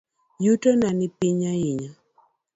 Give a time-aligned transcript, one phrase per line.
[0.43, 1.89] Yutona nipiny ahinya.